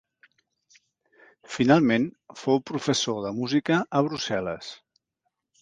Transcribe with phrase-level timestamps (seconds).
[1.57, 2.09] Finalment
[2.45, 4.73] fou professor de música a Brussel·les.